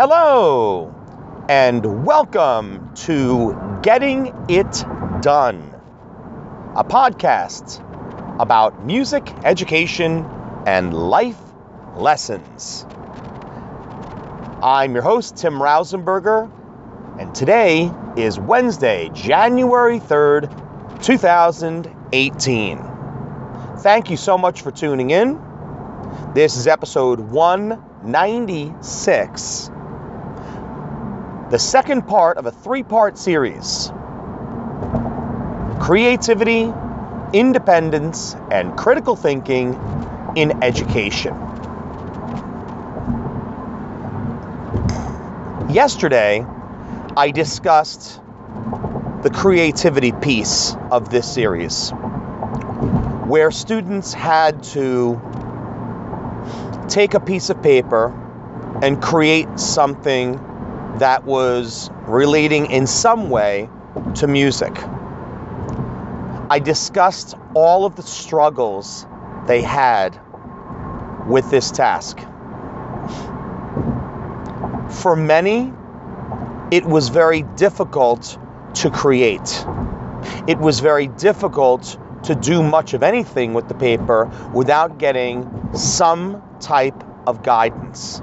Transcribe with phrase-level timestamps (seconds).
[0.00, 0.94] Hello,
[1.48, 4.70] and welcome to Getting It
[5.22, 5.74] Done,
[6.76, 7.80] a podcast
[8.40, 10.24] about music, education,
[10.66, 11.40] and life
[11.96, 12.86] lessons.
[14.62, 16.48] I'm your host, Tim Rausenberger,
[17.18, 22.78] and today is Wednesday, January 3rd, 2018.
[23.78, 25.40] Thank you so much for tuning in.
[26.34, 29.72] This is episode 196
[31.50, 33.90] the second part of a three part series
[35.80, 36.70] Creativity,
[37.32, 39.72] Independence, and Critical Thinking
[40.36, 41.34] in Education.
[45.70, 46.44] Yesterday,
[47.16, 48.20] I discussed
[49.22, 51.90] the creativity piece of this series,
[53.26, 55.20] where students had to
[56.88, 58.12] take a piece of paper
[58.82, 60.38] and create something
[60.98, 63.68] that was relating in some way
[64.16, 64.72] to music.
[66.50, 69.06] I discussed all of the struggles
[69.46, 70.18] they had
[71.26, 72.18] with this task.
[75.02, 75.72] For many,
[76.70, 78.38] it was very difficult
[78.74, 79.64] to create.
[80.46, 86.42] It was very difficult to do much of anything with the paper without getting some
[86.60, 88.20] type of guidance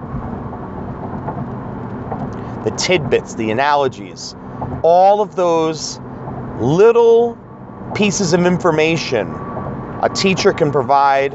[2.65, 4.35] the tidbits, the analogies,
[4.83, 5.99] all of those
[6.59, 7.37] little
[7.95, 9.33] pieces of information
[10.01, 11.31] a teacher can provide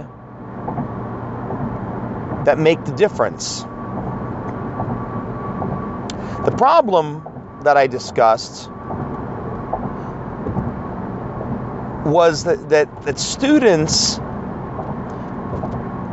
[2.44, 3.62] that make the difference.
[6.44, 7.26] The problem
[7.64, 8.70] that I discussed
[12.06, 14.20] was that, that, that students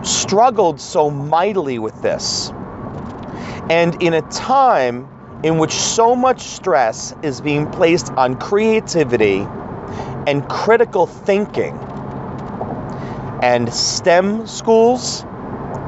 [0.03, 2.51] struggled so mightily with this.
[3.69, 5.09] And in a time
[5.43, 9.47] in which so much stress is being placed on creativity
[10.25, 11.77] and critical thinking,
[13.41, 15.25] and STEM schools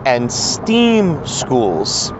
[0.05, 2.13] and STEAM schools.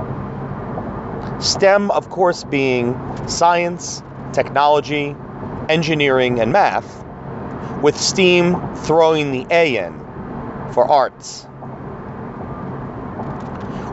[1.39, 2.97] STEM, of course, being
[3.27, 4.03] science,
[4.33, 5.15] technology,
[5.69, 7.03] engineering, and math,
[7.81, 9.93] with STEAM throwing the A in
[10.73, 11.45] for arts.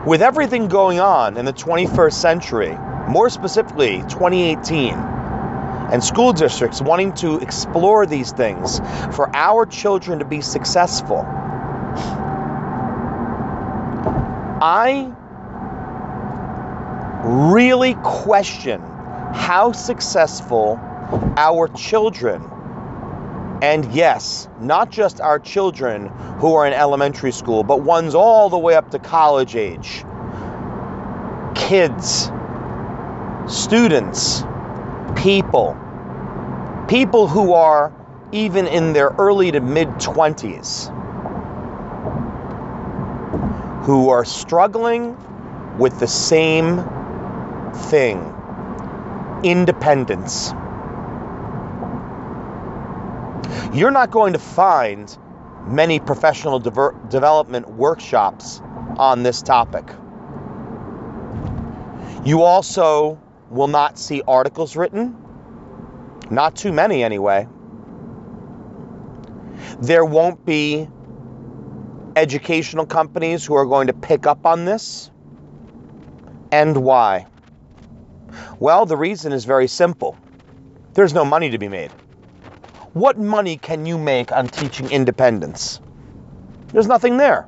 [0.07, 2.77] With everything going on in the 21st century,
[3.09, 8.79] more specifically 2018, and school districts wanting to explore these things
[9.13, 11.25] for our children to be successful,
[14.61, 15.11] I
[17.25, 18.79] really question
[19.33, 20.79] how successful
[21.35, 22.49] our children
[23.61, 26.07] and yes, not just our children
[26.39, 30.03] who are in elementary school, but ones all the way up to college age.
[31.55, 32.31] Kids,
[33.47, 34.43] students,
[35.15, 35.75] people,
[36.87, 37.91] people who are
[38.31, 40.93] even in their early to mid 20s,
[43.85, 45.17] who are struggling
[45.77, 46.83] with the same
[47.73, 48.33] thing.
[49.43, 50.53] Independence.
[53.77, 55.15] You're not going to find
[55.67, 58.59] many professional dever- development workshops
[58.97, 59.85] on this topic.
[62.25, 63.21] You also
[63.51, 65.15] will not see articles written,
[66.31, 67.47] not too many anyway.
[69.79, 70.89] There won't be
[72.15, 75.11] educational companies who are going to pick up on this.
[76.51, 77.27] And why?
[78.57, 80.17] Well, the reason is very simple
[80.95, 81.91] there's no money to be made.
[82.93, 85.79] What money can you make on teaching independence?
[86.73, 87.47] There's nothing there.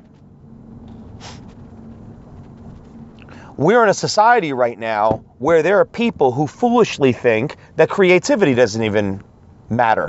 [3.56, 8.54] We're in a society right now where there are people who foolishly think that creativity
[8.54, 9.22] doesn't even
[9.68, 10.08] matter.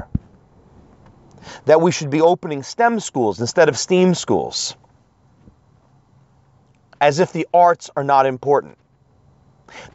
[1.65, 4.75] That we should be opening STEM schools instead of STEAM schools.
[7.01, 8.77] As if the arts are not important.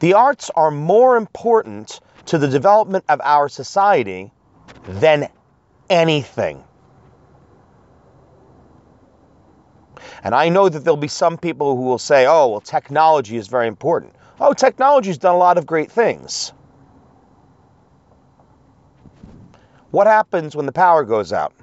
[0.01, 4.33] The arts are more important to the development of our society
[4.87, 5.29] than
[5.91, 6.63] anything.
[10.23, 13.49] And I know that there'll be some people who will say, oh, well, technology is
[13.49, 14.15] very important.
[14.41, 16.53] Oh, technology's done a lot of great things.
[19.91, 21.55] What happens when the power goes out?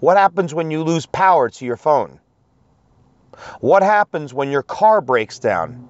[0.00, 2.18] What happens when you lose power to your phone?
[3.60, 5.88] What happens when your car breaks down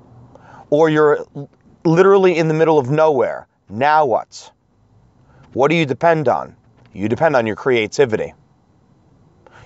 [0.70, 1.26] or you're
[1.84, 3.46] literally in the middle of nowhere?
[3.69, 4.52] Now what?
[5.56, 6.55] What do you depend on?
[6.93, 8.35] You depend on your creativity.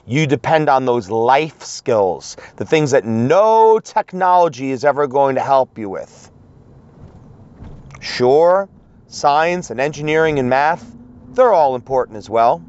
[0.07, 5.41] You depend on those life skills, the things that no technology is ever going to
[5.41, 6.31] help you with.
[7.99, 8.69] Sure,
[9.09, 10.97] science and engineering and math,
[11.31, 12.63] they're all important as well.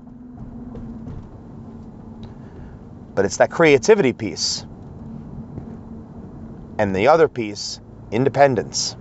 [3.14, 4.66] But it's that creativity piece.
[6.80, 8.96] And the other piece, independence.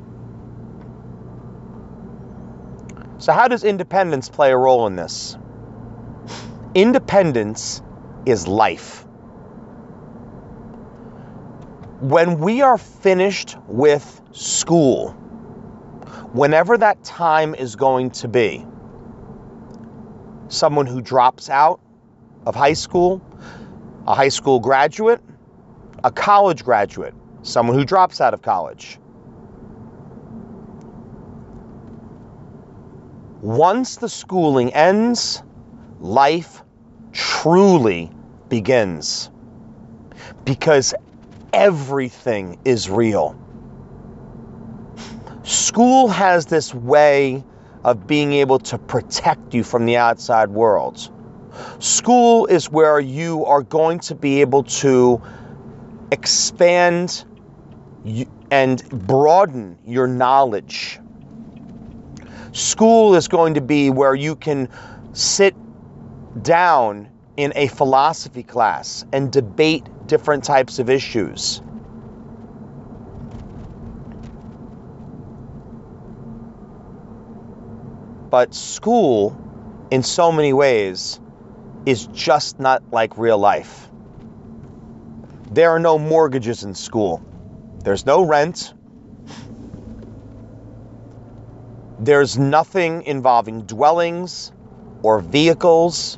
[3.20, 5.36] So, how does independence play a role in this?
[6.74, 7.82] Independence
[8.24, 9.04] is life.
[12.00, 15.10] When we are finished with school,
[16.32, 18.64] whenever that time is going to be,
[20.48, 21.78] someone who drops out
[22.46, 23.20] of high school,
[24.06, 25.20] a high school graduate,
[26.02, 27.12] a college graduate,
[27.42, 28.98] someone who drops out of college.
[33.42, 35.42] Once the schooling ends,
[35.98, 36.62] life
[37.12, 38.10] truly
[38.50, 39.30] begins
[40.44, 40.94] because
[41.52, 43.34] everything is real.
[45.42, 47.42] School has this way
[47.82, 51.10] of being able to protect you from the outside world.
[51.78, 55.20] School is where you are going to be able to
[56.12, 57.24] expand
[58.50, 61.00] and broaden your knowledge.
[62.52, 64.68] School is going to be where you can
[65.12, 65.54] sit
[66.42, 71.62] down in a philosophy class and debate different types of issues.
[78.30, 79.36] But school,
[79.90, 81.20] in so many ways,
[81.86, 83.88] is just not like real life.
[85.50, 87.22] There are no mortgages in school.
[87.82, 88.74] There's no rent.
[92.00, 94.52] There's nothing involving dwellings
[95.02, 96.16] or vehicles.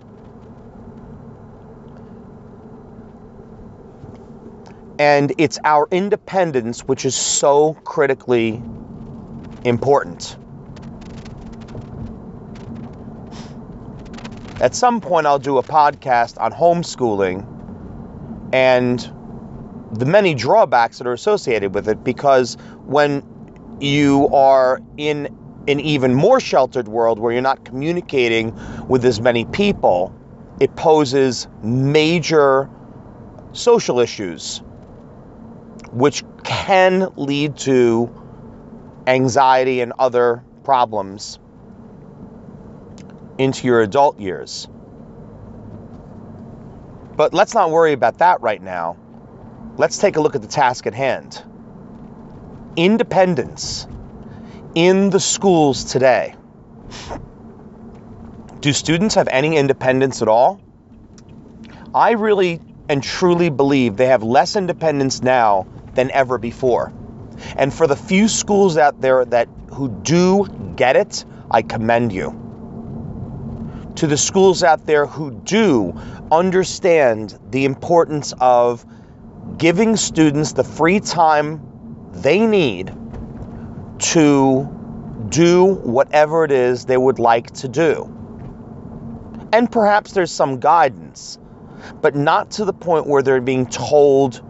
[5.01, 8.63] And it's our independence which is so critically
[9.65, 10.37] important.
[14.61, 17.45] At some point, I'll do a podcast on homeschooling
[18.53, 19.01] and
[19.91, 22.57] the many drawbacks that are associated with it because
[22.87, 23.25] when
[23.81, 28.55] you are in an even more sheltered world where you're not communicating
[28.89, 30.15] with as many people,
[30.61, 32.69] it poses major
[33.53, 34.63] social issues
[35.93, 38.11] which can lead to
[39.07, 41.39] anxiety and other problems
[43.39, 44.69] into your adult years.
[47.17, 48.97] But let's not worry about that right now.
[49.77, 51.43] Let's take a look at the task at hand.
[52.77, 53.87] Independence
[54.75, 56.35] in the schools today.
[58.61, 60.61] Do students have any independence at all?
[61.95, 66.93] I really and truly believe they have less independence now than ever before.
[67.57, 70.47] And for the few schools out there that who do
[70.77, 72.39] get it, I commend you
[73.97, 75.93] to the schools out there who do
[76.31, 78.87] understand the importance of
[79.59, 81.61] giving students the free time
[82.13, 82.95] they need
[84.03, 84.69] to
[85.29, 88.05] do whatever it is they would like to do.
[89.53, 91.39] And perhaps there's some guidance,
[92.01, 94.43] but not to the point where they're being told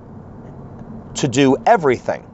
[1.17, 2.27] to do everything.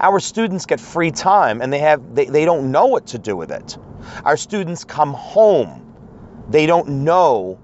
[0.00, 3.36] Our students get free time and they have they, they don't know what to do
[3.36, 3.78] with it.
[4.24, 5.80] Our students come home.
[6.50, 7.58] They don't know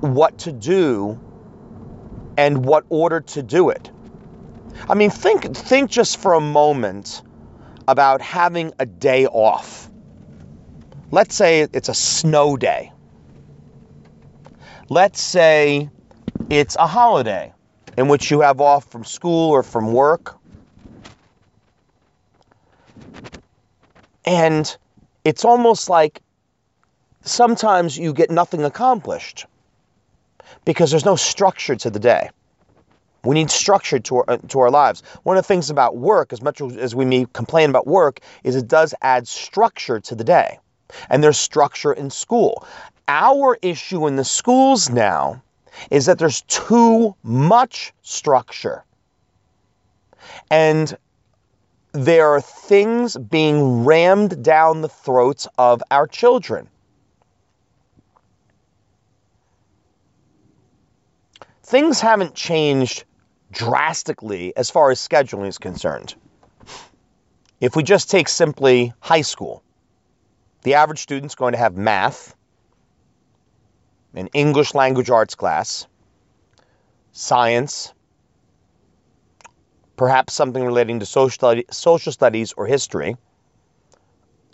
[0.00, 1.18] what to do
[2.36, 3.90] and what order to do it.
[4.88, 7.22] I mean, think think just for a moment
[7.88, 9.88] about having a day off.
[11.10, 12.92] Let's say it's a snow day.
[14.88, 15.88] Let's say
[16.50, 17.52] it's a holiday
[17.96, 20.36] in which you have off from school or from work.
[24.24, 24.76] And
[25.24, 26.20] it's almost like
[27.22, 29.46] sometimes you get nothing accomplished
[30.64, 32.30] because there's no structure to the day.
[33.26, 35.02] We need structure to our, uh, to our lives.
[35.24, 38.54] One of the things about work, as much as we may complain about work, is
[38.54, 40.60] it does add structure to the day.
[41.10, 42.64] And there's structure in school.
[43.08, 45.42] Our issue in the schools now
[45.90, 48.84] is that there's too much structure.
[50.50, 50.96] And
[51.92, 56.68] there are things being rammed down the throats of our children.
[61.62, 63.04] Things haven't changed
[63.56, 66.14] drastically as far as scheduling is concerned.
[67.58, 69.62] If we just take simply high school,
[70.62, 72.36] the average student's going to have math,
[74.14, 75.86] an English language arts class,
[77.12, 77.94] science,
[79.96, 83.16] perhaps something relating to social, study, social studies or history,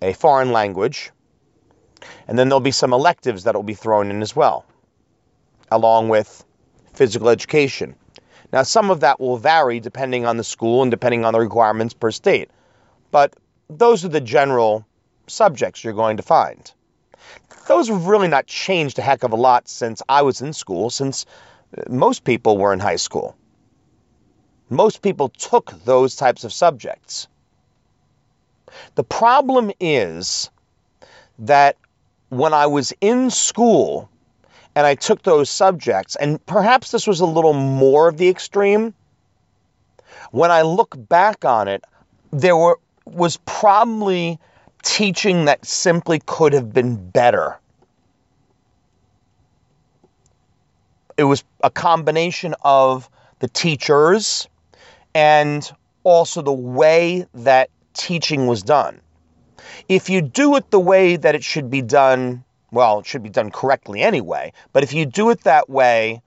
[0.00, 1.11] a foreign language,
[2.28, 4.64] and then there'll be some electives that will be thrown in as well,
[5.73, 6.44] along with
[6.92, 7.97] physical education.
[8.52, 11.94] Now, some of that will vary depending on the school and depending on the requirements
[11.94, 12.50] per state,
[13.11, 13.35] but
[13.68, 14.87] those are the general
[15.26, 16.71] subjects you're going to find.
[17.66, 20.90] Those have really not changed a heck of a lot since I was in school,
[20.90, 21.25] since
[21.76, 23.37] uh, most people were in high school.
[24.68, 27.28] Most people took those types of subjects.
[28.94, 30.50] The problem is
[31.38, 31.76] that
[32.28, 34.11] when I was in school
[34.75, 38.95] and I took those subjects, and perhaps this was a little more of the extreme,
[40.31, 41.85] when I look back on it,
[42.33, 44.38] there were, was probably
[44.83, 47.59] teaching that simply could have been better.
[51.17, 53.09] It was a combination of
[53.41, 54.49] the teachers
[55.14, 55.71] and
[56.05, 59.00] also the way that teaching was done.
[59.88, 63.29] If you do it the way that it should be done, well, it should be
[63.29, 66.23] done correctly anyway, but if you do it that way,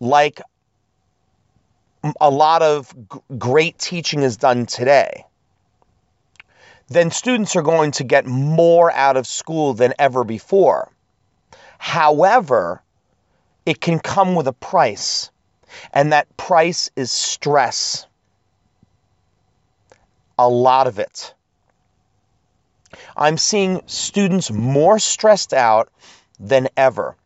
[0.00, 0.40] like
[2.20, 5.24] a lot of g- great teaching is done today,
[6.88, 10.90] then students are going to get more out of school than ever before.
[11.78, 12.82] However,
[13.66, 15.30] it can come with a price,
[15.92, 18.06] and that price is stress.
[20.38, 21.34] A lot of it.
[23.16, 25.90] I'm seeing students more stressed out
[26.38, 27.16] than ever.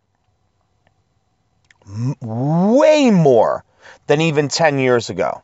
[1.87, 3.65] M- way more
[4.07, 5.43] than even 10 years ago.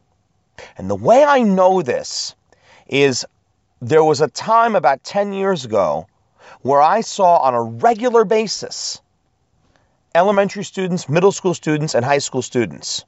[0.79, 2.35] And the way I know this
[2.87, 3.27] is
[3.81, 6.07] there was a time about 10 years ago
[6.63, 9.01] where I saw on a regular basis
[10.17, 13.05] elementary students, middle school students, and high school students.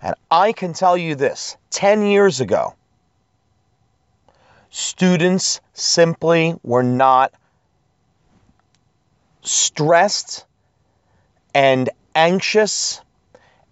[0.00, 2.74] And I can tell you this 10 years ago,
[4.70, 7.32] students simply were not
[9.42, 10.44] stressed
[11.54, 13.00] and anxious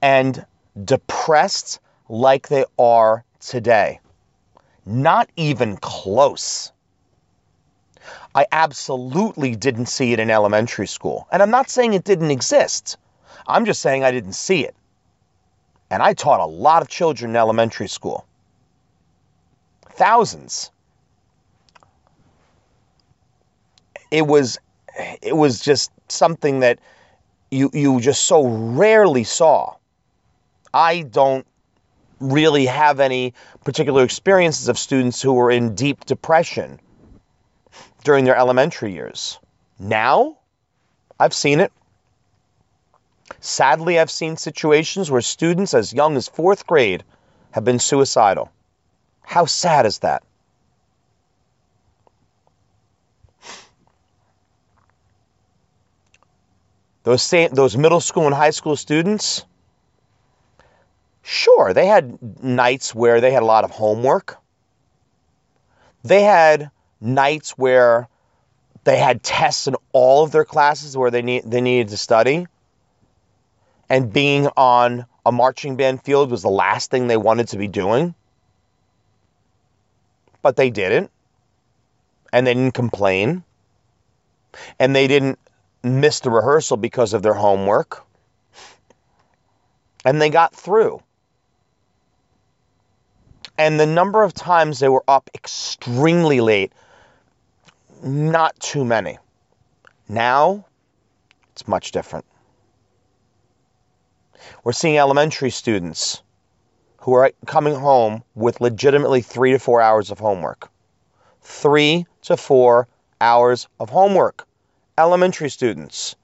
[0.00, 0.44] and
[0.82, 4.00] depressed like they are today.
[4.84, 6.72] Not even close.
[8.34, 11.26] I absolutely didn't see it in elementary school.
[11.32, 12.96] And I'm not saying it didn't exist.
[13.46, 14.76] I'm just saying I didn't see it.
[15.90, 18.26] And I taught a lot of children in elementary school.
[19.90, 20.70] Thousands.
[24.10, 24.58] It was
[25.22, 26.78] it was just something that
[27.50, 29.74] you you just so rarely saw.
[30.72, 31.46] I don't
[32.20, 33.34] really have any
[33.64, 36.80] particular experiences of students who were in deep depression
[38.04, 39.38] during their elementary years.
[39.78, 40.38] Now,
[41.18, 41.72] I've seen it.
[43.40, 47.04] Sadly, I've seen situations where students as young as fourth grade
[47.50, 48.50] have been suicidal.
[49.22, 50.22] How sad is that?
[57.06, 59.44] Those, same, those middle school and high school students,
[61.22, 64.38] Sure, they had nights where they had a lot of homework.
[66.02, 68.08] They had nights where
[68.82, 72.48] they had tests in all of their classes where they need they needed to study.
[73.88, 77.68] And being on a marching band field was the last thing they wanted to be
[77.68, 78.16] doing.
[80.42, 81.12] But they didn't.
[82.32, 83.44] And they didn't complain.
[84.80, 85.38] And they didn't
[85.86, 88.04] miss the rehearsal because of their homework.
[90.04, 91.02] And they got through.
[93.58, 96.72] And the number of times they were up extremely late,
[98.02, 99.18] not too many.
[100.08, 100.66] Now,
[101.52, 102.26] it's much different.
[104.62, 106.22] We're seeing elementary students
[106.98, 110.68] who are coming home with legitimately three to four hours of homework.
[111.40, 112.88] Three to four
[113.20, 114.45] hours of homework.
[114.98, 116.16] Elementary students.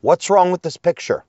[0.00, 1.24] What's wrong with this picture?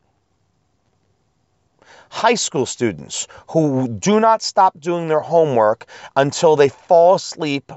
[2.10, 7.72] high school students who do not stop doing their homework until they fall asleep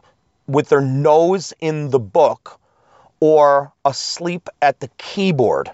[0.46, 2.60] with their nose in the book
[3.20, 5.70] or asleep at the keyboard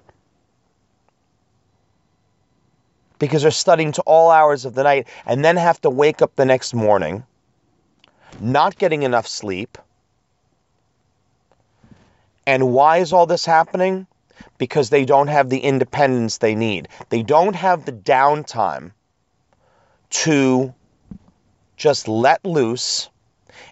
[3.19, 6.35] because they're studying to all hours of the night and then have to wake up
[6.37, 7.23] the next morning
[8.41, 9.79] not getting enough sleep.
[12.47, 14.07] And why is all this happening?
[14.59, 16.89] because they don't have the independence they need.
[17.09, 18.93] They don't have the downtime
[20.11, 20.75] to
[21.77, 23.09] just let loose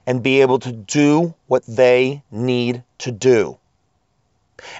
[0.06, 3.58] and be able to do what they need to do.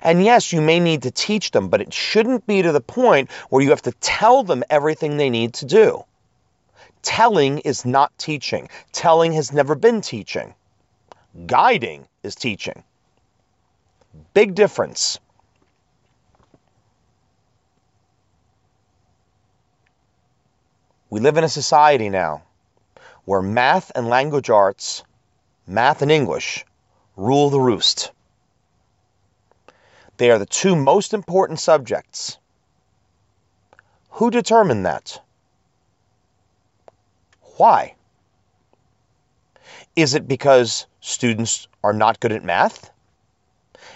[0.00, 3.30] And yes, you may need to teach them, but it shouldn't be to the point
[3.48, 6.04] where you have to tell them everything they need to do.
[7.02, 8.68] Telling is not teaching.
[8.92, 10.54] Telling has never been teaching.
[11.46, 12.84] Guiding is teaching.
[14.34, 15.18] Big difference.
[21.10, 22.42] We live in a society now
[23.24, 25.04] where math and language arts,
[25.66, 26.64] math and English,
[27.16, 28.10] rule the roost.
[30.16, 32.38] They are the two most important subjects.
[34.10, 35.20] Who determined that?
[37.56, 37.94] Why?
[39.96, 42.91] Is it because students are not good at math?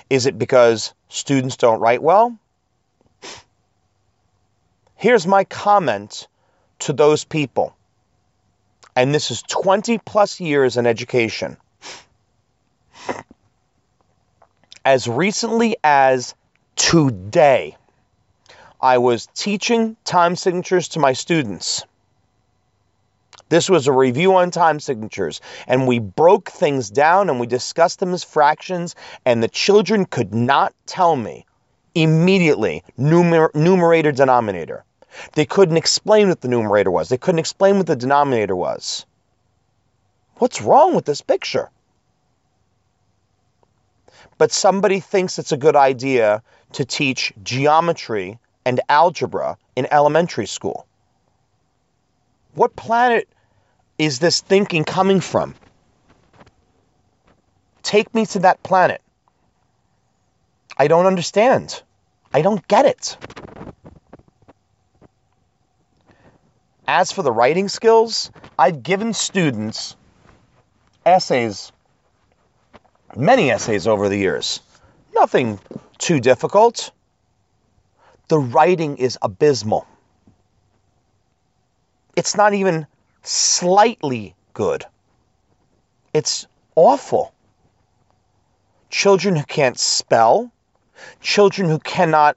[0.08, 2.38] Is it because students don't write well?
[4.94, 6.28] Here's my comment
[6.80, 7.76] to those people.
[8.94, 11.56] And this is 20 plus years in education.
[14.84, 16.34] As recently as
[16.76, 17.76] today,
[18.80, 21.84] I was teaching time signatures to my students.
[23.48, 28.00] This was a review on time signatures, and we broke things down and we discussed
[28.00, 31.46] them as fractions, and the children could not tell me
[31.94, 34.84] immediately numer- numerator denominator.
[35.34, 39.06] They couldn't explain what the numerator was, they couldn't explain what the denominator was.
[40.38, 41.70] What's wrong with this picture?
[44.38, 50.86] But somebody thinks it's a good idea to teach geometry and algebra in elementary school.
[52.54, 53.28] What planet
[53.98, 55.54] is this thinking coming from?
[57.82, 59.00] Take me to that planet.
[60.76, 61.82] I don't understand.
[62.34, 63.16] I don't get it.
[66.86, 69.96] As for the writing skills, I've given students
[71.04, 71.72] essays,
[73.16, 74.60] many essays over the years.
[75.14, 75.58] Nothing
[75.98, 76.90] too difficult.
[78.28, 79.86] The writing is abysmal.
[82.14, 82.86] It's not even
[83.28, 84.84] slightly good.
[86.12, 87.32] It's awful.
[88.90, 90.52] Children who can't spell,
[91.20, 92.36] children who cannot,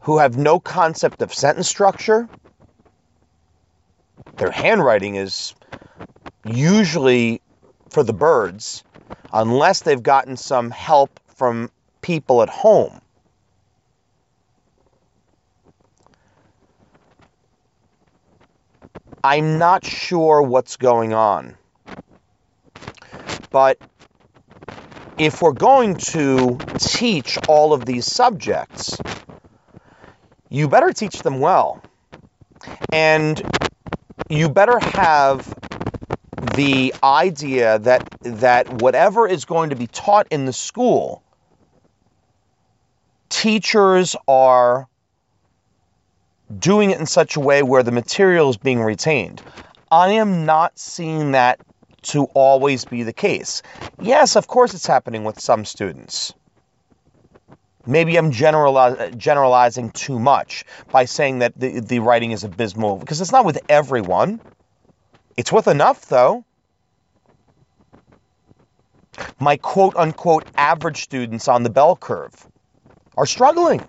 [0.00, 2.28] who have no concept of sentence structure.
[4.36, 5.54] Their handwriting is
[6.44, 7.40] usually
[7.90, 8.82] for the birds,
[9.32, 13.00] unless they've gotten some help from people at home.
[19.22, 21.56] I'm not sure what's going on.
[23.50, 23.78] But
[25.18, 28.98] if we're going to teach all of these subjects,
[30.48, 31.82] you better teach them well.
[32.92, 33.40] And
[34.28, 35.46] you better have
[36.54, 41.22] the idea that that whatever is going to be taught in the school
[43.30, 44.86] teachers are
[46.58, 49.42] doing it in such a way where the material is being retained.
[49.90, 51.60] I am not seeing that
[52.02, 53.62] to always be the case.
[54.00, 56.32] Yes, of course, it's happening with some students.
[57.86, 63.20] Maybe I'm generali- generalizing too much by saying that the, the writing is abysmal because
[63.20, 64.40] it's not with everyone.
[65.36, 66.44] It's with enough, though.
[69.38, 72.46] My quote unquote average students on the bell curve
[73.16, 73.86] are struggling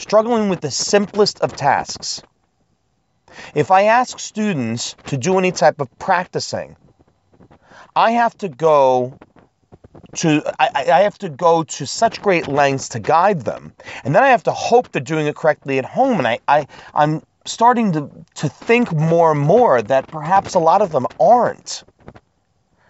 [0.00, 2.22] struggling with the simplest of tasks.
[3.54, 6.76] If I ask students to do any type of practicing,
[7.94, 9.18] I have to go
[10.16, 13.72] to I, I, have to go to such great lengths to guide them.
[14.04, 16.18] And then I have to hope they're doing it correctly at home.
[16.18, 20.82] And I, I I'm starting to, to think more and more that perhaps a lot
[20.82, 21.84] of them aren't.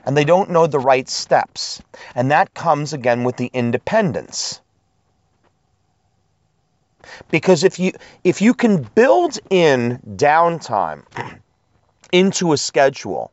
[0.04, 1.82] And they don't know the right steps.
[2.14, 4.60] And that comes again with the independence.
[7.30, 7.92] Because if you
[8.24, 11.04] if you can build in downtime
[12.12, 13.32] into a schedule,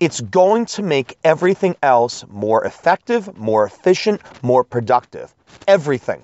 [0.00, 5.34] it's going to make everything else more effective, more efficient, more productive.
[5.68, 6.22] Everything.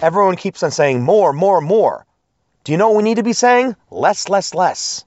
[0.00, 2.06] Everyone keeps on saying more, more, more.
[2.64, 3.76] Do you know what we need to be saying?
[3.90, 5.04] Less, less, less.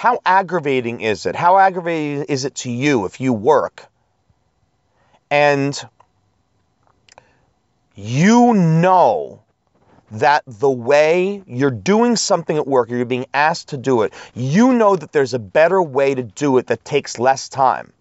[0.00, 1.36] How aggravating is it?
[1.36, 3.86] How aggravating is it to you if you work
[5.30, 5.78] and
[7.94, 9.42] you know
[10.12, 14.14] that the way you're doing something at work, or you're being asked to do it,
[14.34, 17.92] you know that there's a better way to do it that takes less time,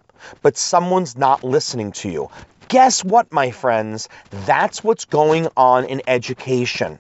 [0.42, 2.30] but someone's not listening to you.
[2.70, 4.08] Guess what, my friends?
[4.46, 6.98] That's what's going on in education.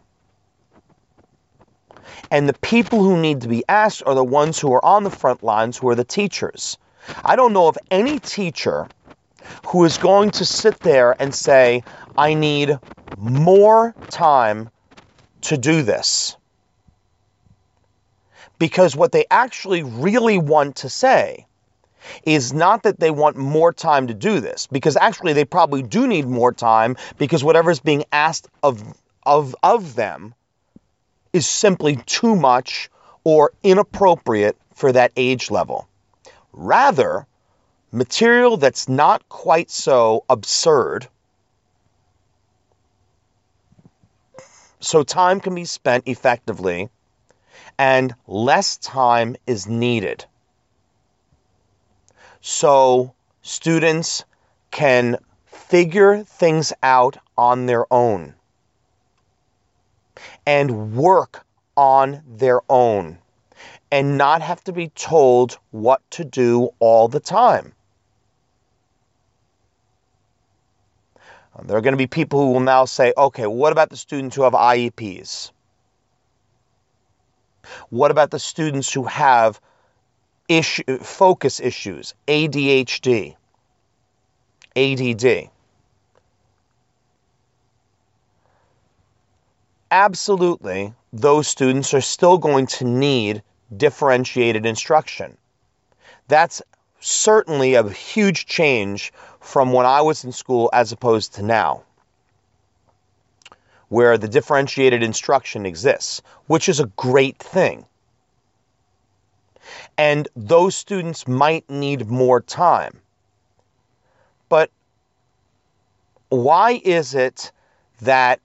[2.31, 5.09] And the people who need to be asked are the ones who are on the
[5.09, 6.77] front lines, who are the teachers.
[7.23, 8.87] I don't know of any teacher
[9.67, 11.83] who is going to sit there and say,
[12.17, 12.77] I need
[13.17, 14.69] more time
[15.41, 16.37] to do this.
[18.57, 21.45] Because what they actually really want to say
[22.23, 26.07] is not that they want more time to do this, because actually they probably do
[26.07, 28.83] need more time because whatever is being asked of,
[29.25, 30.33] of, of them
[31.33, 32.89] is simply too much
[33.23, 35.87] or inappropriate for that age level.
[36.53, 37.27] Rather,
[37.91, 41.07] material that's not quite so absurd
[44.79, 46.89] so time can be spent effectively
[47.77, 50.25] and less time is needed.
[52.41, 54.23] So students
[54.71, 58.35] can figure things out on their own
[60.49, 61.45] and work
[61.77, 63.19] on their own
[63.91, 67.71] and not have to be told what to do all the time.
[71.61, 74.35] There are going to be people who will now say, okay, what about the students
[74.35, 75.51] who have IEPs?
[77.91, 79.61] What about the students who have
[80.47, 83.35] issue, focus issues, ADHD,
[84.75, 85.51] ADD?
[89.91, 93.41] Absolutely, those students are still going to need
[93.75, 95.35] differentiated instruction.
[96.27, 96.61] That's
[96.99, 101.83] certainly a huge change from when I was in school as opposed to now,
[103.87, 107.85] where the differentiated instruction exists, which is a great thing.
[109.97, 112.99] And those students might need more time.
[114.49, 114.69] But
[116.29, 117.51] why is it
[118.01, 118.39] that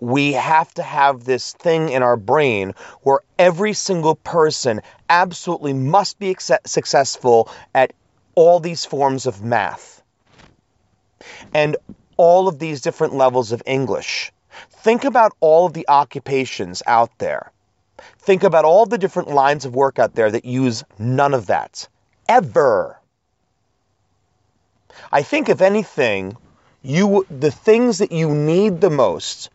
[0.00, 4.80] we have to have this thing in our brain where every single person
[5.10, 7.92] absolutely must be successful at
[8.34, 10.02] all these forms of math
[11.52, 11.76] and
[12.16, 14.32] all of these different levels of English.
[14.70, 17.50] Think about all of the occupations out there.
[18.18, 21.88] Think about all the different lines of work out there that use none of that.
[22.28, 23.00] Ever.
[25.10, 26.36] I think if anything,
[26.82, 29.50] you the things that you need the most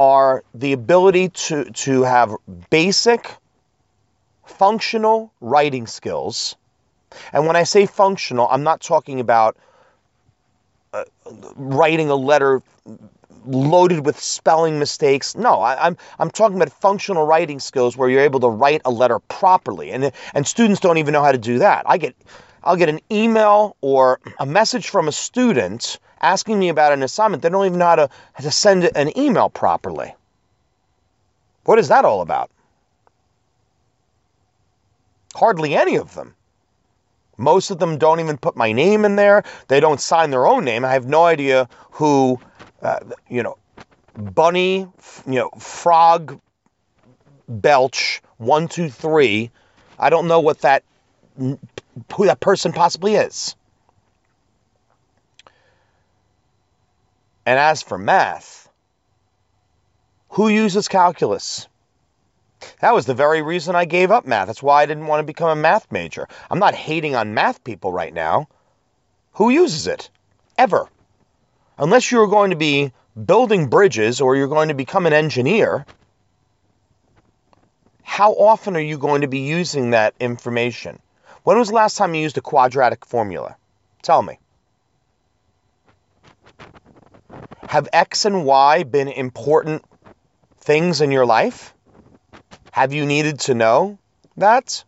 [0.00, 2.34] are the ability to, to have
[2.70, 3.30] basic
[4.46, 6.56] functional writing skills.
[7.32, 9.56] And when I say functional, I'm not talking about
[10.92, 11.04] uh,
[11.56, 12.62] writing a letter
[13.46, 15.34] loaded with spelling mistakes.
[15.34, 18.82] No, I, am I'm, I'm talking about functional writing skills where you're able to write
[18.84, 21.84] a letter properly, and and students don't even know how to do that.
[21.86, 22.14] I get
[22.62, 27.42] I'll get an email or a message from a student asking me about an assignment.
[27.42, 30.14] They don't even know how to, how to send an email properly.
[31.64, 32.50] What is that all about?
[35.34, 36.34] Hardly any of them.
[37.36, 39.44] Most of them don't even put my name in there.
[39.68, 40.84] They don't sign their own name.
[40.84, 42.40] I have no idea who,
[42.82, 43.58] uh, you know,
[44.16, 44.78] Bunny,
[45.26, 46.40] you know, Frog,
[47.48, 49.50] Belch, one, two, three.
[49.98, 50.82] I don't know what that
[51.36, 53.54] who that person possibly is.
[57.48, 58.68] And as for math,
[60.28, 61.66] who uses calculus?
[62.82, 64.48] That was the very reason I gave up math.
[64.48, 66.28] That's why I didn't want to become a math major.
[66.50, 68.48] I'm not hating on math people right now.
[69.32, 70.10] Who uses it?
[70.58, 70.90] Ever.
[71.78, 75.86] Unless you're going to be building bridges or you're going to become an engineer,
[78.02, 80.98] how often are you going to be using that information?
[81.44, 83.56] When was the last time you used a quadratic formula?
[84.02, 84.38] Tell me.
[87.68, 89.84] Have X and Y been important
[90.60, 91.74] things in your life?
[92.72, 93.98] Have you needed to know
[94.36, 94.84] that?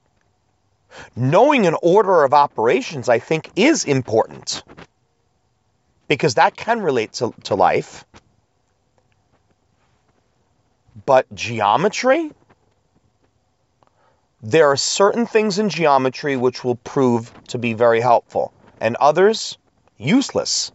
[1.15, 4.63] Knowing an order of operations, I think, is important
[6.09, 8.05] because that can relate to, to life.
[11.07, 12.33] But geometry?
[14.43, 19.57] There are certain things in geometry which will prove to be very helpful, and others
[19.99, 20.73] useless.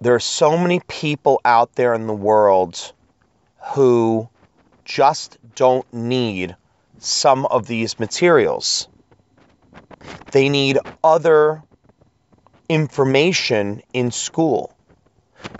[0.00, 2.92] There are so many people out there in the world
[3.74, 4.28] who
[4.84, 6.56] just don't need
[6.98, 8.88] some of these materials.
[10.32, 11.62] They need other
[12.68, 14.74] information in school.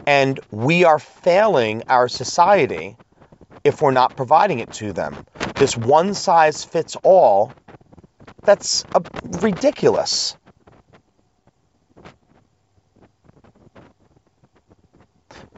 [0.07, 2.97] And we are failing our society
[3.65, 5.27] if we're not providing it to them.
[5.57, 7.53] This one size fits all,
[8.45, 9.03] that's a,
[9.41, 10.37] ridiculous.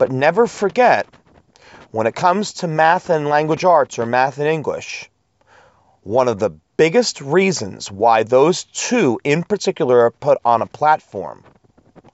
[0.00, 1.06] But never forget,
[1.90, 5.10] when it comes to math and language arts or math and English,
[6.04, 11.44] one of the biggest reasons why those two in particular are put on a platform,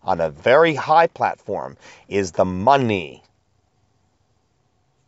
[0.02, 1.76] on a very high platform,
[2.08, 3.22] is the money.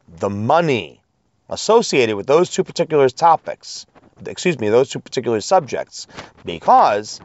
[0.06, 1.02] The money
[1.50, 3.86] associated with those two particular topics,
[4.24, 6.06] excuse me, those two particular subjects,
[6.44, 7.20] because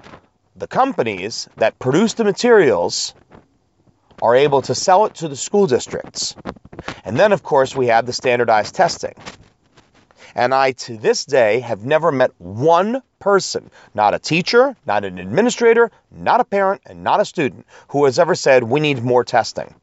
[0.56, 3.14] the companies that produce the materials
[4.24, 6.34] are able to sell it to the school districts.
[7.04, 9.14] And then, of course, we have the standardized testing.
[10.34, 15.20] And I, to this day, have never met one person, not a teacher, not an
[15.20, 19.26] administrator, not a parent, and not a student, who has ever said, we need more
[19.26, 19.76] testing.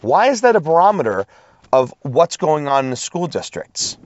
[0.00, 1.26] Why is that a barometer
[1.70, 3.98] of what's going on in the school districts?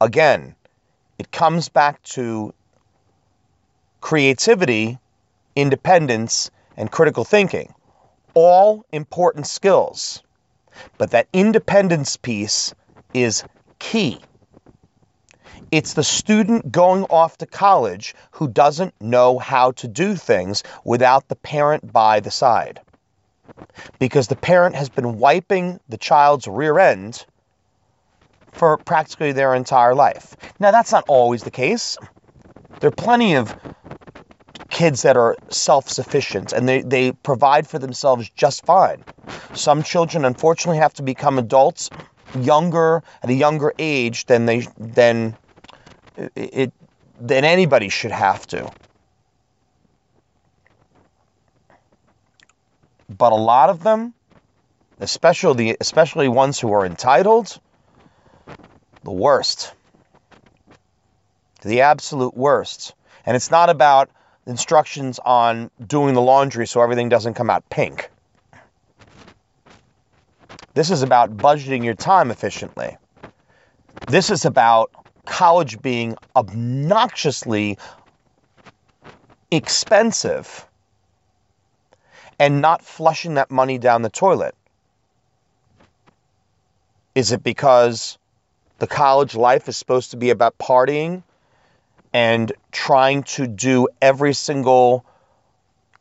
[0.00, 0.56] Again,
[1.18, 2.52] it comes back to
[4.00, 4.98] creativity,
[5.56, 7.74] independence, and critical thinking.
[8.34, 10.22] All important skills.
[10.96, 12.74] But that independence piece
[13.12, 13.44] is
[13.78, 14.20] key.
[15.70, 21.28] It's the student going off to college who doesn't know how to do things without
[21.28, 22.80] the parent by the side.
[23.98, 27.26] Because the parent has been wiping the child's rear end
[28.52, 30.36] for practically their entire life.
[30.58, 31.98] Now, that's not always the case.
[32.80, 33.54] There are plenty of
[34.70, 39.04] kids that are self sufficient and they, they provide for themselves just fine.
[39.54, 41.90] Some children, unfortunately, have to become adults
[42.38, 45.36] younger at a younger age than they than
[46.36, 46.72] it
[47.20, 48.70] than anybody should have to.
[53.08, 54.14] But a lot of them,
[55.00, 57.58] especially especially ones who are entitled,
[59.02, 59.72] the worst.
[61.68, 62.94] The absolute worst.
[63.26, 64.08] And it's not about
[64.46, 68.08] instructions on doing the laundry so everything doesn't come out pink.
[70.72, 72.96] This is about budgeting your time efficiently.
[74.06, 74.90] This is about
[75.26, 77.76] college being obnoxiously
[79.50, 80.66] expensive
[82.38, 84.54] and not flushing that money down the toilet.
[87.14, 88.16] Is it because
[88.78, 91.24] the college life is supposed to be about partying
[92.12, 95.04] and trying to do every single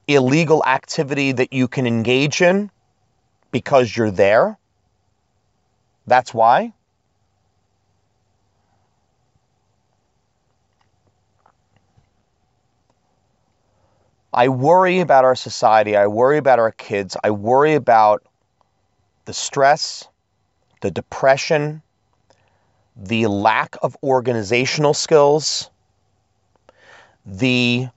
[0.07, 2.71] illegal activity that you can engage in
[3.51, 4.57] because you're there.
[6.05, 6.73] That's why.
[14.33, 15.95] I worry about our society.
[15.95, 17.17] I worry about our kids.
[17.23, 18.23] I worry about
[19.25, 20.07] the stress,
[20.81, 21.81] the depression,
[22.95, 25.69] the lack of organizational skills
[27.27, 27.87] the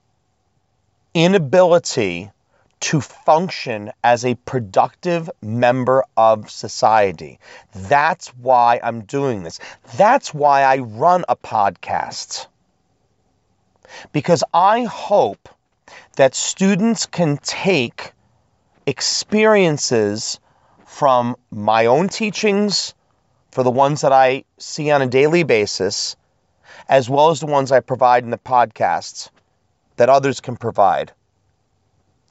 [1.13, 2.29] inability
[2.81, 7.39] to function as a productive member of society.
[7.73, 9.59] That's why I'm doing this.
[9.95, 12.47] That's why I run a podcast.
[14.11, 15.47] Because I hope
[16.17, 18.13] that students can take
[18.85, 20.39] experiences
[20.85, 22.93] from my own teachings,
[23.51, 26.15] for the ones that I see on a daily basis,
[26.89, 29.29] as well as the ones I provide in the podcasts
[29.97, 31.11] that others can provide.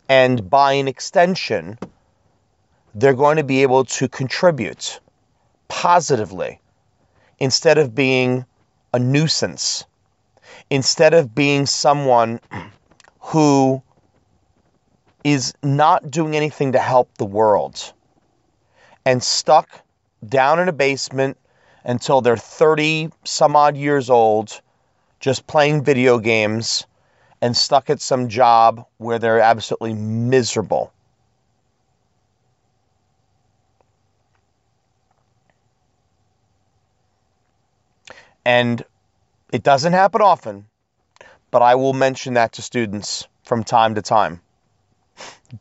[0.08, 1.78] And by an extension,
[2.94, 5.00] they're going to be able to contribute
[5.68, 6.60] positively
[7.38, 8.44] instead of being
[8.92, 9.84] a nuisance,
[10.68, 12.40] instead of being someone
[13.20, 13.82] who
[15.22, 17.92] is not doing anything to help the world
[19.04, 19.68] and stuck
[20.26, 21.36] down in a basement
[21.84, 24.60] until they're 30 some odd years old,
[25.18, 26.86] just playing video games
[27.40, 30.92] and stuck at some job where they're absolutely miserable.
[38.44, 38.82] And
[39.52, 40.66] it doesn't happen often,
[41.50, 44.40] but I will mention that to students from time to time,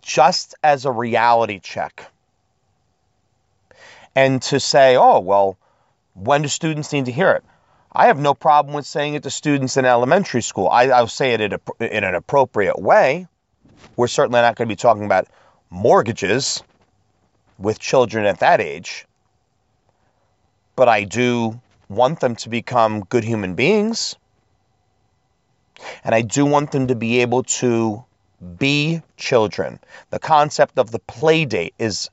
[0.01, 2.10] just as a reality check.
[4.15, 5.58] And to say, oh, well,
[6.19, 7.43] when do students need to hear it?
[7.91, 10.67] I have no problem with saying it to students in elementary school.
[10.67, 13.27] I, will say it in, a, in an appropriate way.
[13.95, 15.27] We're certainly not going to be talking about
[15.69, 16.63] mortgages
[17.58, 19.05] with children at that age.
[20.75, 24.15] But I do want them to become good human beings.
[26.03, 28.03] And I do want them to be able to
[28.58, 29.79] be children.
[30.12, 32.10] The concept of the play date is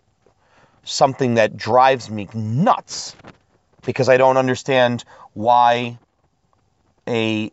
[0.85, 3.14] something that drives me nuts
[3.87, 5.99] because I don't understand why
[7.09, 7.51] a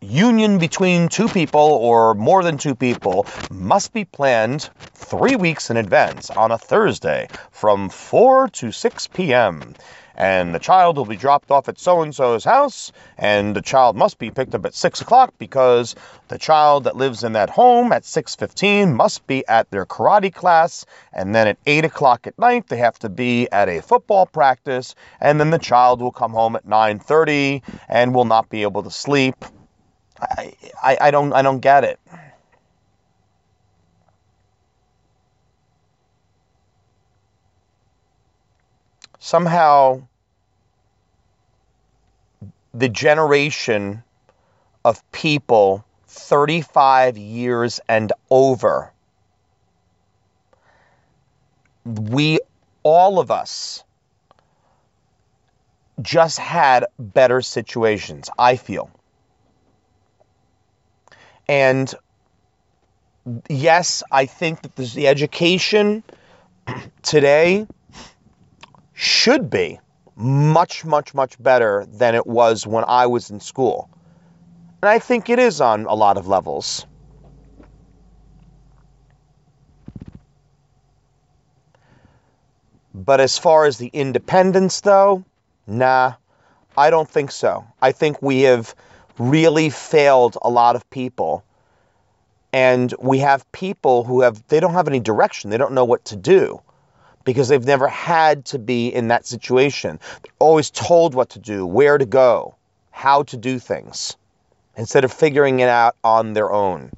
[0.00, 5.76] union between two people or more than two people must be planned three weeks in
[5.76, 9.74] advance on a Thursday from 4 to 6 p.m.
[10.16, 13.96] And the child will be dropped off at so and so's house, and the child
[13.96, 15.94] must be picked up at 6 o'clock because
[16.28, 20.86] the child that lives in that home at 6.15 must be at their karate class,
[21.12, 24.94] and then at 8 o'clock at night they have to be at a football practice,
[25.20, 28.90] and then the child will come home at 9.30 and will not be able to
[28.90, 29.44] sleep.
[30.18, 32.00] I, I, I don't I don't get it.
[39.26, 40.02] Somehow
[42.72, 44.04] the generation
[44.84, 48.92] of people 35 years and over
[51.84, 52.38] we
[52.84, 53.82] all of us
[56.00, 58.88] just had better situations i feel.
[61.48, 61.92] And
[63.48, 66.04] yes, I think that the education
[67.02, 67.66] today
[68.96, 69.78] should be
[70.16, 73.90] much, much, much better than it was when I was in school.
[74.82, 76.86] And I think it is on a lot of levels.
[82.94, 85.22] But as far as the independence, though,
[85.66, 86.14] nah,
[86.78, 87.66] I don't think so.
[87.82, 88.74] I think we have
[89.18, 91.44] really failed a lot of people.
[92.54, 95.50] And we have people who have, they don't have any direction.
[95.50, 96.62] They don't know what to do
[97.26, 99.98] because they've never had to be in that situation.
[100.22, 102.54] They're always told what to do, where to go,
[102.92, 104.16] how to do things,
[104.76, 106.92] instead of figuring it out on their own.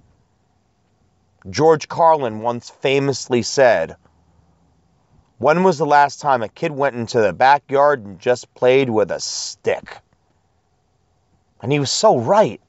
[1.49, 3.97] George Carlin once famously said,
[5.39, 9.11] When was the last time a kid went into the backyard and just played with
[9.11, 9.97] a stick?
[11.63, 12.61] And he was so right.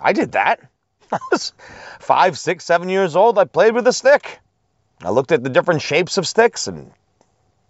[0.00, 0.60] I did that.
[1.12, 1.52] I was
[1.98, 3.38] five, six, seven years old.
[3.38, 4.40] I played with a stick.
[5.02, 6.90] I looked at the different shapes of sticks and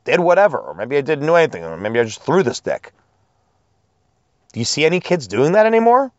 [0.05, 0.59] did whatever.
[0.59, 1.65] Or maybe I didn't do anything.
[1.65, 2.93] Or maybe I just threw the stick.
[4.53, 6.11] Do you see any kids doing that anymore?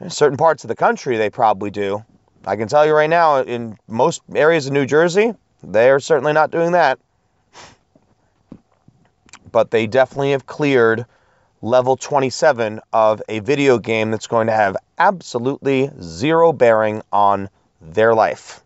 [0.00, 2.04] In certain parts of the country, they probably do.
[2.44, 6.32] I can tell you right now, in most areas of New Jersey, they are certainly
[6.32, 7.00] not doing that.
[9.50, 11.06] But they definitely have cleared
[11.62, 17.48] level 27 of a video game that's going to have absolutely zero bearing on
[17.80, 18.62] their life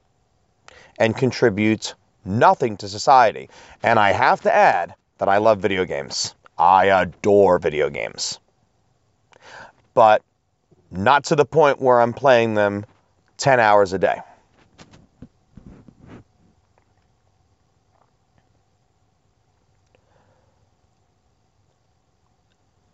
[1.01, 3.49] and contributes nothing to society.
[3.83, 6.35] And I have to add that I love video games.
[6.57, 8.39] I adore video games.
[9.95, 10.23] But
[10.91, 12.85] not to the point where I'm playing them
[13.39, 14.21] 10 hours a day.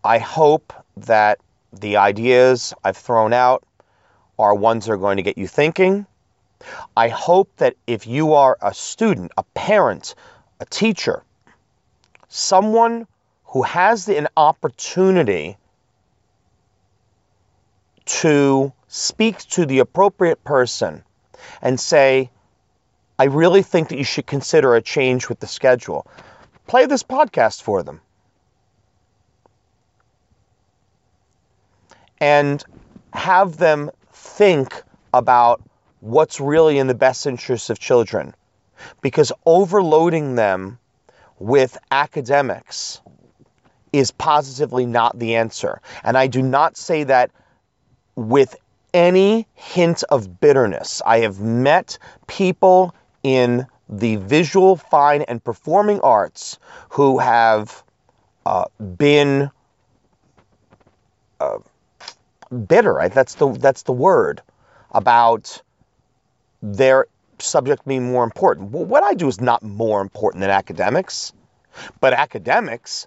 [0.05, 1.41] I hope that
[1.73, 3.65] the ideas I've thrown out
[4.39, 6.07] are ones that are going to get you thinking.
[6.97, 10.15] I hope that if you are a student, a parent,
[10.61, 11.23] a teacher,
[12.29, 13.07] someone
[13.45, 15.57] who has an opportunity
[18.05, 21.03] to speak to the appropriate person
[21.63, 22.31] and say,
[23.19, 26.07] I really think that you should consider a change with the schedule.
[26.67, 28.01] Play this podcast for them.
[32.21, 32.65] and
[33.13, 35.63] have them think about
[36.07, 38.35] what's really in the best interests of children.
[39.01, 40.79] Because overloading them
[41.39, 43.01] with academics
[43.93, 45.81] is positively not the answer.
[46.05, 47.31] And I do not say that
[48.15, 48.55] with
[48.95, 51.03] any hint of bitterness.
[51.05, 56.59] I have met people in the visual, fine, and performing arts
[56.91, 57.83] who have
[58.45, 58.67] uh,
[58.97, 59.51] been.
[61.41, 61.59] Uh,
[62.67, 63.09] bitter.
[63.13, 64.43] That's the that's the word
[64.93, 65.61] about
[66.63, 67.07] their
[67.39, 68.71] subject being more important.
[68.71, 71.33] Well, what I do is not more important than academics,
[72.01, 73.07] but academics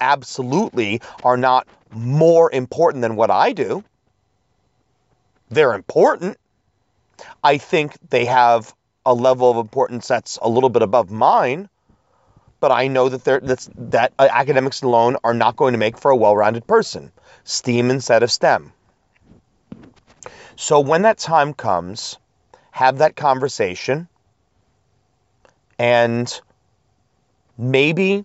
[0.00, 3.82] absolutely are not more important than what I do.
[5.48, 6.36] They're important.
[7.42, 11.68] I think they have a level of importance that's a little bit above mine,
[12.60, 16.10] but I know that that's, that uh, academics alone are not going to make for
[16.10, 17.12] a well-rounded person.
[17.44, 18.72] STEAM instead of STEM.
[20.56, 22.18] So when that time comes,
[22.76, 24.06] have that conversation
[25.78, 26.42] and
[27.56, 28.22] maybe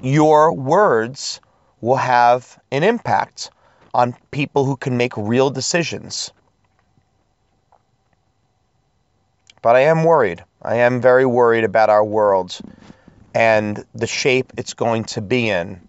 [0.00, 1.42] your words
[1.82, 3.50] will have an impact
[3.92, 6.32] on people who can make real decisions.
[9.60, 10.42] But I am worried.
[10.62, 12.58] I am very worried about our world
[13.34, 15.82] and the shape it's going to be in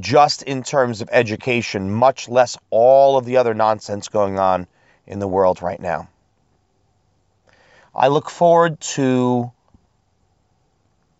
[0.00, 4.66] just in terms of education, much less all of the other nonsense going on
[5.06, 6.08] in the world right now.
[7.94, 9.50] I look forward to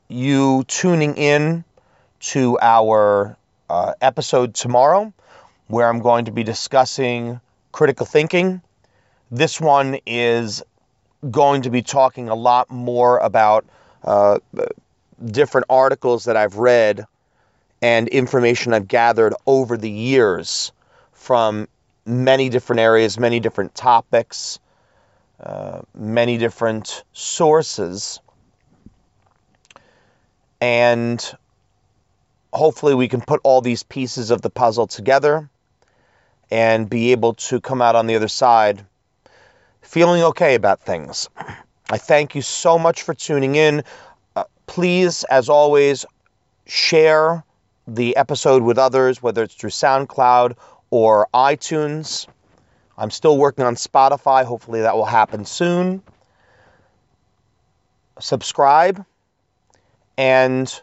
[0.08, 1.64] you tuning in
[2.20, 3.36] to our
[3.68, 5.12] uh, episode tomorrow,
[5.68, 7.40] where I'm going to be discussing
[7.72, 8.60] critical thinking.
[9.30, 10.62] This one is
[11.30, 13.64] going to be talking a lot more about
[14.02, 14.38] uh,
[15.24, 17.06] different articles that I've read
[17.82, 20.72] and information I've gathered over the years
[21.12, 21.68] from
[22.06, 24.58] many different areas, many different topics,
[25.40, 28.20] uh, many different sources.
[30.60, 31.24] And
[32.52, 35.48] hopefully, we can put all these pieces of the puzzle together
[36.50, 38.84] and be able to come out on the other side
[39.82, 41.28] feeling okay about things.
[41.90, 43.82] I thank you so much for tuning in.
[44.36, 46.06] Uh, please, as always,
[46.66, 47.44] share
[47.88, 50.56] the episode with others, whether it's through SoundCloud
[50.90, 52.26] or iTunes.
[52.98, 54.44] I'm still working on Spotify.
[54.44, 56.02] Hopefully, that will happen soon.
[58.18, 59.04] Subscribe
[60.18, 60.82] and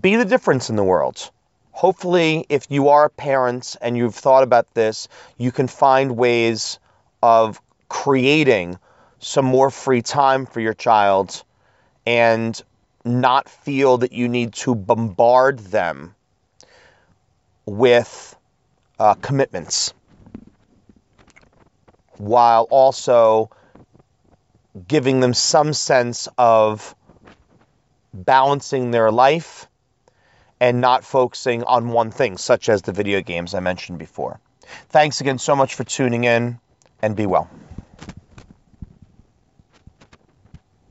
[0.00, 1.30] be the difference in the world.
[1.72, 6.78] Hopefully, if you are a parent and you've thought about this, you can find ways
[7.22, 8.78] of creating
[9.18, 11.42] some more free time for your child
[12.06, 12.62] and
[13.04, 16.14] not feel that you need to bombard them
[17.66, 18.36] with
[19.00, 19.94] uh, commitments
[22.18, 23.50] while also
[24.86, 26.94] giving them some sense of
[28.12, 29.66] balancing their life
[30.60, 34.38] and not focusing on one thing, such as the video games I mentioned before.
[34.90, 36.60] Thanks again so much for tuning in
[37.00, 37.48] and be well.